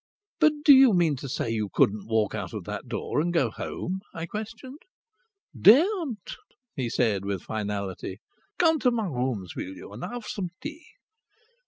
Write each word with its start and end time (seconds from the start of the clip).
"But 0.39 0.53
do 0.65 0.73
you 0.73 0.93
mean 0.95 1.15
to 1.17 1.29
say 1.29 1.51
you 1.51 1.69
couldn't 1.71 2.07
walk 2.07 2.33
out 2.33 2.53
of 2.55 2.63
that 2.63 2.87
door 2.87 3.21
and 3.21 3.31
go 3.31 3.51
home?" 3.51 3.99
I 4.15 4.25
questioned. 4.25 4.79
"Daren't!" 5.55 6.37
he 6.75 6.89
said, 6.89 7.23
with 7.23 7.43
finality. 7.43 8.19
"Come 8.57 8.79
to 8.79 8.89
my 8.89 9.05
rooms, 9.05 9.55
will 9.55 9.75
you, 9.75 9.93
and 9.93 10.03
have 10.03 10.25
some 10.25 10.49
tea." 10.59 10.83